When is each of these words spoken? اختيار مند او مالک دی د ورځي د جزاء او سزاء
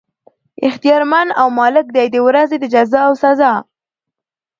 اختيار 0.67 1.01
مند 1.11 1.29
او 1.39 1.47
مالک 1.59 1.85
دی 1.95 2.05
د 2.13 2.17
ورځي 2.27 2.57
د 2.59 2.65
جزاء 2.73 3.03
او 3.07 3.13
سزاء 3.23 3.59